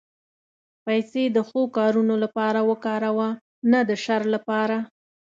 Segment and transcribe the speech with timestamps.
[0.85, 3.29] پېسې د ښو کارونو لپاره وکاروه،
[3.71, 4.77] نه د شر لپاره.